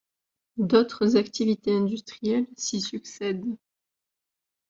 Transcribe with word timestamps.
D'autres 0.57 1.15
activités 1.15 1.75
industrielles 1.75 2.47
s'y 2.57 2.81
succèdent. 2.81 3.45